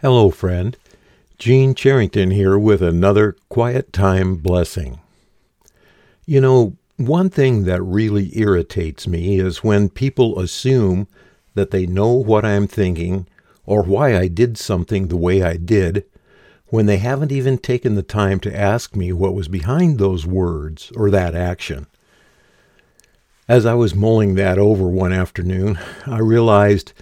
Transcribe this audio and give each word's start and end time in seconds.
Hello, 0.00 0.28
friend. 0.28 0.76
Gene 1.38 1.72
Charrington 1.72 2.32
here 2.32 2.58
with 2.58 2.82
another 2.82 3.36
Quiet 3.48 3.92
Time 3.92 4.36
Blessing. 4.36 4.98
You 6.26 6.40
know, 6.40 6.76
one 6.96 7.30
thing 7.30 7.64
that 7.64 7.80
really 7.80 8.36
irritates 8.36 9.06
me 9.06 9.38
is 9.38 9.62
when 9.62 9.88
people 9.88 10.40
assume 10.40 11.06
that 11.54 11.70
they 11.70 11.86
know 11.86 12.10
what 12.10 12.44
I'm 12.44 12.66
thinking 12.66 13.28
or 13.66 13.84
why 13.84 14.18
I 14.18 14.26
did 14.26 14.58
something 14.58 15.06
the 15.06 15.16
way 15.16 15.42
I 15.42 15.56
did 15.56 16.04
when 16.66 16.86
they 16.86 16.98
haven't 16.98 17.30
even 17.32 17.56
taken 17.56 17.94
the 17.94 18.02
time 18.02 18.40
to 18.40 18.54
ask 18.54 18.96
me 18.96 19.12
what 19.12 19.32
was 19.32 19.46
behind 19.46 19.98
those 19.98 20.26
words 20.26 20.92
or 20.96 21.08
that 21.10 21.36
action. 21.36 21.86
As 23.48 23.64
I 23.64 23.74
was 23.74 23.94
mulling 23.94 24.34
that 24.34 24.58
over 24.58 24.88
one 24.88 25.12
afternoon, 25.12 25.78
I 26.04 26.18
realized 26.18 26.92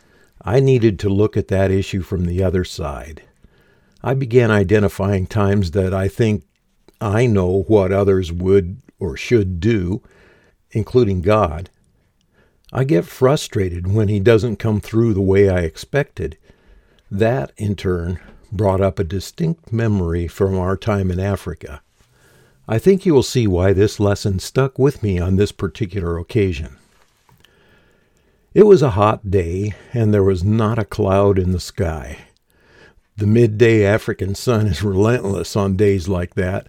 I 0.45 0.61
needed 0.61 0.99
to 1.01 1.09
look 1.09 1.37
at 1.37 1.49
that 1.49 1.71
issue 1.71 2.03
from 2.03 2.25
the 2.25 2.43
other 2.43 2.65
side. 2.65 3.23
I 4.03 4.15
began 4.15 4.51
identifying 4.51 5.27
times 5.27 5.71
that 5.71 5.95
I 5.95 6.09
think 6.09 6.45
I 7.01 7.27
know 7.27 7.63
what 7.69 7.93
others 7.93 8.33
would 8.33 8.83
or 8.99 9.17
should 9.17 9.61
do, 9.61 10.03
including 10.73 11.23
God. 11.23 11.71
I 12.73 12.85
get 12.85 13.05
frustrated 13.05 13.93
when 13.93 14.09
He 14.09 14.19
doesn't 14.19 14.59
come 14.59 14.81
through 14.81 15.15
the 15.15 15.21
way 15.21 15.49
I 15.49 15.61
expected. 15.61 16.39
That, 17.11 17.53
in 17.57 17.77
turn, 17.77 18.19
brought 18.51 18.81
up 18.81 18.99
a 18.99 19.05
distinct 19.05 19.73
memory 19.73 20.27
from 20.27 20.59
our 20.59 20.77
time 20.77 21.11
in 21.11 21.21
Africa. 21.21 21.83
I 22.67 22.79
think 22.79 23.05
you 23.05 23.15
will 23.15 23.23
see 23.23 23.47
why 23.47 23.73
this 23.73 24.01
lesson 24.01 24.39
stuck 24.39 24.79
with 24.79 25.03
me 25.03 25.19
on 25.19 25.37
this 25.37 25.53
particular 25.53 26.19
occasion. 26.19 26.77
It 28.55 28.67
was 28.67 28.83
a 28.83 28.91
hot 28.91 29.31
day, 29.31 29.73
and 29.95 30.13
there 30.13 30.23
was 30.23 30.45
not 30.45 30.79
a 30.79 30.85
cloud 30.85 31.39
in 31.39 31.53
the 31.53 31.61
sky. 31.61 32.19
The 33.17 33.27
midday 33.27 33.83
African 33.87 34.35
sun 34.35 34.67
is 34.67 34.83
relentless 34.83 35.57
on 35.57 35.75
days 35.75 36.07
like 36.07 36.35
that. 36.35 36.67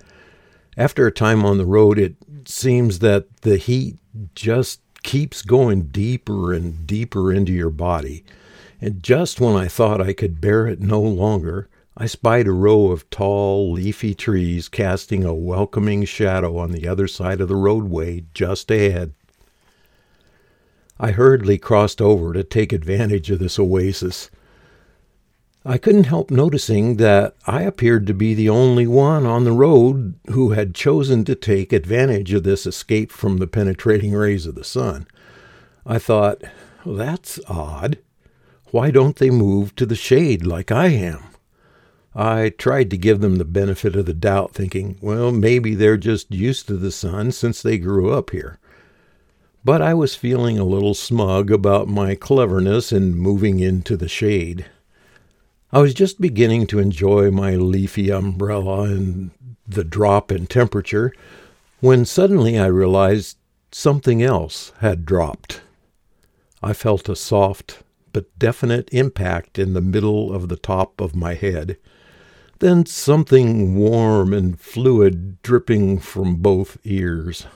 After 0.77 1.05
a 1.05 1.11
time 1.11 1.43
on 1.43 1.57
the 1.57 1.65
road, 1.65 1.99
it 1.99 2.15
seems 2.45 2.99
that 2.99 3.41
the 3.41 3.57
heat 3.57 3.97
just 4.33 4.79
keeps 5.03 5.41
going 5.41 5.87
deeper 5.87 6.53
and 6.53 6.87
deeper 6.87 7.33
into 7.33 7.51
your 7.51 7.69
body. 7.69 8.23
And 8.79 9.03
just 9.03 9.41
when 9.41 9.57
I 9.57 9.67
thought 9.67 10.01
I 10.01 10.13
could 10.13 10.39
bear 10.39 10.67
it 10.67 10.79
no 10.79 11.01
longer, 11.01 11.67
I 11.97 12.05
spied 12.05 12.47
a 12.47 12.53
row 12.53 12.91
of 12.91 13.09
tall, 13.09 13.73
leafy 13.73 14.15
trees 14.15 14.69
casting 14.69 15.25
a 15.25 15.33
welcoming 15.33 16.05
shadow 16.05 16.57
on 16.57 16.71
the 16.71 16.87
other 16.87 17.09
side 17.09 17.41
of 17.41 17.49
the 17.49 17.57
roadway 17.57 18.23
just 18.33 18.71
ahead. 18.71 19.13
I 20.99 21.11
hurriedly 21.11 21.57
crossed 21.57 22.01
over 22.01 22.33
to 22.33 22.43
take 22.43 22.71
advantage 22.71 23.31
of 23.31 23.39
this 23.39 23.57
oasis. 23.57 24.29
I 25.65 25.77
couldn't 25.77 26.05
help 26.05 26.29
noticing 26.29 26.97
that 26.97 27.35
I 27.47 27.63
appeared 27.63 28.05
to 28.07 28.13
be 28.13 28.33
the 28.33 28.49
only 28.49 28.85
one 28.85 29.25
on 29.25 29.43
the 29.43 29.53
road 29.53 30.15
who 30.29 30.51
had 30.51 30.75
chosen 30.75 31.23
to 31.25 31.35
take 31.35 31.71
advantage 31.71 32.33
of 32.33 32.43
this 32.43 32.65
escape 32.65 33.11
from 33.11 33.37
the 33.37 33.47
penetrating 33.47 34.13
rays 34.13 34.45
of 34.45 34.55
the 34.55 34.63
sun. 34.63 35.07
I 35.85 35.99
thought, 35.99 36.43
that's 36.85 37.39
odd. 37.47 37.97
Why 38.71 38.91
don't 38.91 39.15
they 39.15 39.29
move 39.29 39.75
to 39.77 39.85
the 39.85 39.95
shade 39.95 40.45
like 40.45 40.71
I 40.71 40.87
am? 40.87 41.23
I 42.13 42.49
tried 42.49 42.91
to 42.91 42.97
give 42.97 43.21
them 43.21 43.37
the 43.37 43.45
benefit 43.45 43.95
of 43.95 44.05
the 44.05 44.13
doubt, 44.13 44.53
thinking, 44.53 44.97
well, 45.01 45.31
maybe 45.31 45.73
they're 45.73 45.97
just 45.97 46.31
used 46.31 46.67
to 46.67 46.77
the 46.77 46.91
sun 46.91 47.31
since 47.31 47.61
they 47.61 47.77
grew 47.77 48.13
up 48.13 48.29
here 48.29 48.59
but 49.65 49.81
I 49.81 49.93
was 49.93 50.15
feeling 50.15 50.59
a 50.59 50.65
little 50.65 50.93
smug 50.93 51.51
about 51.51 51.87
my 51.87 52.15
cleverness 52.15 52.91
in 52.91 53.15
moving 53.15 53.59
into 53.59 53.95
the 53.95 54.09
shade. 54.09 54.65
I 55.71 55.79
was 55.79 55.93
just 55.93 56.21
beginning 56.21 56.67
to 56.67 56.79
enjoy 56.79 57.31
my 57.31 57.55
leafy 57.55 58.11
umbrella 58.11 58.83
and 58.83 59.31
the 59.67 59.83
drop 59.83 60.31
in 60.31 60.47
temperature 60.47 61.13
when 61.79 62.05
suddenly 62.05 62.59
I 62.59 62.67
realized 62.67 63.37
something 63.71 64.21
else 64.21 64.71
had 64.79 65.05
dropped. 65.05 65.61
I 66.61 66.73
felt 66.73 67.09
a 67.09 67.15
soft 67.15 67.83
but 68.11 68.37
definite 68.37 68.87
impact 68.93 69.57
in 69.57 69.73
the 69.73 69.81
middle 69.81 70.33
of 70.33 70.47
the 70.47 70.55
top 70.55 71.01
of 71.01 71.15
my 71.15 71.33
head, 71.33 71.77
then 72.59 72.85
something 72.85 73.75
warm 73.75 74.33
and 74.33 74.59
fluid 74.59 75.41
dripping 75.41 75.99
from 75.99 76.35
both 76.35 76.77
ears. 76.83 77.47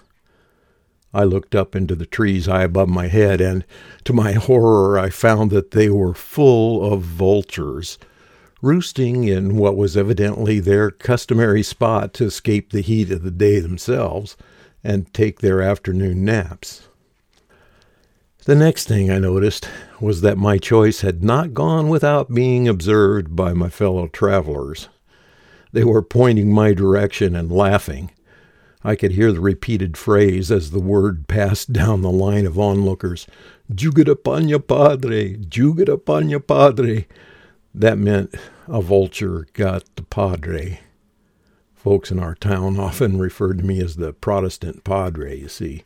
I 1.13 1.23
looked 1.23 1.55
up 1.55 1.75
into 1.75 1.95
the 1.95 2.05
trees 2.05 2.45
high 2.45 2.63
above 2.63 2.89
my 2.89 3.07
head, 3.07 3.41
and 3.41 3.65
to 4.03 4.13
my 4.13 4.31
horror, 4.47 4.99
I 4.99 5.09
found 5.09 5.51
that 5.51 5.71
they 5.71 5.89
were 5.89 6.13
full 6.13 6.93
of 6.93 7.01
vultures, 7.01 7.97
roosting 8.61 9.23
in 9.23 9.55
what 9.55 9.77
was 9.77 9.95
evidently 9.95 10.59
their 10.59 10.91
customary 10.91 11.63
spot 11.63 12.13
to 12.15 12.25
escape 12.25 12.71
the 12.71 12.81
heat 12.81 13.11
of 13.11 13.23
the 13.23 13.31
day 13.31 13.59
themselves 13.59 14.35
and 14.83 15.13
take 15.13 15.39
their 15.39 15.61
afternoon 15.61 16.25
naps. 16.25 16.87
The 18.45 18.55
next 18.55 18.87
thing 18.87 19.11
I 19.11 19.19
noticed 19.19 19.67
was 19.99 20.21
that 20.21 20.37
my 20.37 20.57
choice 20.57 21.01
had 21.01 21.21
not 21.21 21.53
gone 21.53 21.89
without 21.89 22.33
being 22.33 22.67
observed 22.67 23.35
by 23.35 23.53
my 23.53 23.67
fellow 23.69 24.07
travelers. 24.07 24.87
They 25.73 25.83
were 25.83 26.01
pointing 26.01 26.53
my 26.53 26.73
direction 26.73 27.35
and 27.35 27.51
laughing. 27.51 28.11
I 28.87 28.95
could 28.95 29.11
hear 29.11 29.33
the 29.33 29.41
repeated 29.41 29.97
phrase 29.97 30.49
as 30.49 30.71
the 30.71 30.79
word 30.79 31.27
passed 31.27 31.73
down 31.73 32.03
the 32.03 32.09
line 32.09 32.45
of 32.45 32.57
onlookers 32.57 33.27
Jugurapanya 33.69 34.65
Padre, 34.65 35.35
Jugurapanya 35.35 36.39
Padre. 36.47 37.05
That 37.75 37.97
meant 37.97 38.33
a 38.65 38.81
vulture 38.81 39.45
got 39.51 39.83
the 39.97 40.03
Padre. 40.03 40.79
Folks 41.75 42.11
in 42.11 42.19
our 42.19 42.33
town 42.33 42.79
often 42.79 43.19
referred 43.19 43.57
to 43.57 43.65
me 43.65 43.81
as 43.81 43.97
the 43.97 44.13
Protestant 44.13 44.85
Padre, 44.85 45.37
you 45.37 45.49
see. 45.49 45.83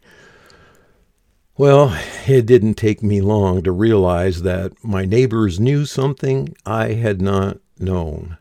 Well, 1.57 1.99
it 2.27 2.45
didn't 2.45 2.75
take 2.75 3.01
me 3.01 3.19
long 3.19 3.63
to 3.63 3.71
realize 3.71 4.43
that 4.43 4.73
my 4.83 5.05
neighbors 5.05 5.59
knew 5.59 5.87
something 5.87 6.55
I 6.67 6.89
had 6.89 7.19
not 7.19 7.57
known. 7.79 8.37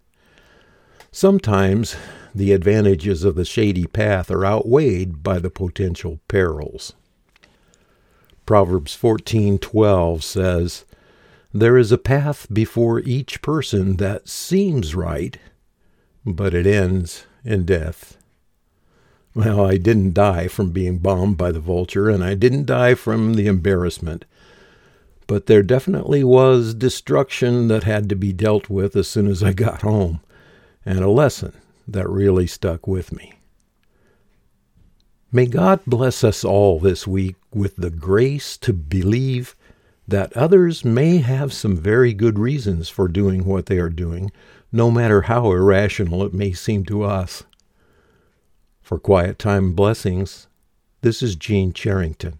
Sometimes 1.10 1.96
the 2.34 2.52
advantages 2.52 3.24
of 3.24 3.34
the 3.34 3.44
shady 3.44 3.86
path 3.86 4.30
are 4.30 4.44
outweighed 4.44 5.22
by 5.22 5.38
the 5.38 5.50
potential 5.50 6.20
perils. 6.28 6.92
Proverbs 8.46 8.94
14:12 8.94 10.22
says, 10.24 10.84
"There 11.52 11.76
is 11.78 11.92
a 11.92 11.98
path 11.98 12.46
before 12.52 13.00
each 13.00 13.42
person 13.42 13.96
that 13.96 14.28
seems 14.28 14.94
right, 14.94 15.38
but 16.24 16.54
it 16.54 16.66
ends 16.66 17.24
in 17.44 17.64
death." 17.64 18.16
Well, 19.34 19.64
I 19.64 19.76
didn't 19.76 20.14
die 20.14 20.48
from 20.48 20.70
being 20.70 20.98
bombed 20.98 21.36
by 21.36 21.52
the 21.52 21.60
vulture, 21.60 22.08
and 22.08 22.24
I 22.24 22.34
didn't 22.34 22.66
die 22.66 22.94
from 22.94 23.34
the 23.34 23.46
embarrassment. 23.46 24.24
But 25.28 25.46
there 25.46 25.62
definitely 25.62 26.24
was 26.24 26.74
destruction 26.74 27.68
that 27.68 27.84
had 27.84 28.08
to 28.08 28.16
be 28.16 28.32
dealt 28.32 28.68
with 28.68 28.96
as 28.96 29.06
soon 29.06 29.28
as 29.28 29.42
I 29.44 29.52
got 29.52 29.82
home, 29.82 30.18
and 30.84 30.98
a 31.00 31.08
lesson 31.08 31.52
that 31.92 32.08
really 32.08 32.46
stuck 32.46 32.86
with 32.86 33.12
me. 33.12 33.32
May 35.32 35.46
God 35.46 35.80
bless 35.86 36.24
us 36.24 36.44
all 36.44 36.80
this 36.80 37.06
week 37.06 37.36
with 37.54 37.76
the 37.76 37.90
grace 37.90 38.56
to 38.58 38.72
believe 38.72 39.54
that 40.08 40.36
others 40.36 40.84
may 40.84 41.18
have 41.18 41.52
some 41.52 41.76
very 41.76 42.12
good 42.12 42.36
reasons 42.36 42.88
for 42.88 43.06
doing 43.06 43.44
what 43.44 43.66
they 43.66 43.78
are 43.78 43.88
doing, 43.88 44.32
no 44.72 44.90
matter 44.90 45.22
how 45.22 45.52
irrational 45.52 46.24
it 46.24 46.34
may 46.34 46.52
seem 46.52 46.84
to 46.86 47.04
us. 47.04 47.44
For 48.82 48.98
Quiet 48.98 49.38
Time 49.38 49.72
Blessings, 49.72 50.48
this 51.02 51.22
is 51.22 51.36
Gene 51.36 51.72
Charrington. 51.72 52.39